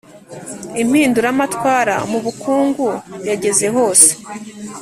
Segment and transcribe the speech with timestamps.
[0.81, 2.87] impinduramatwara mu bukungu
[3.27, 4.09] yageze hose,